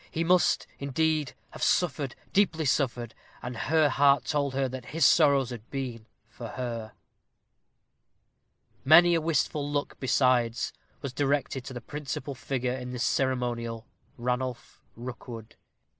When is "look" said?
9.71-9.99